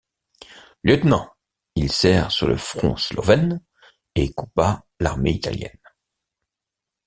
Lieutenant, 0.83 1.29
il 1.75 1.91
sert 1.91 2.31
sur 2.31 2.47
le 2.47 2.57
front 2.57 2.97
slovène 2.97 3.61
et 4.15 4.33
combat 4.33 4.83
l'armée 4.99 5.33
italienne. 5.33 5.77